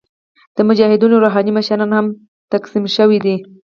د 0.55 0.57
مجاهدینو 0.69 1.21
روحاني 1.23 1.51
مشران 1.57 1.91
هم 1.97 2.05
تقسیم 2.53 2.85
شوي 2.95 3.17
دي. 3.25 3.35